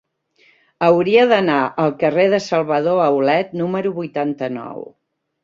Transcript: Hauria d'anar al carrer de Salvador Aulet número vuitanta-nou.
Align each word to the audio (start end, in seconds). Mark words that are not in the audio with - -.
Hauria 0.85 1.25
d'anar 1.31 1.57
al 1.83 1.93
carrer 2.05 2.25
de 2.33 2.39
Salvador 2.47 3.03
Aulet 3.05 3.55
número 3.63 3.93
vuitanta-nou. 4.01 4.83